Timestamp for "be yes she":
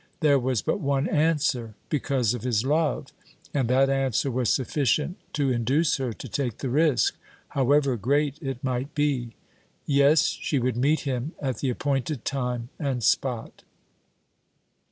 8.95-10.57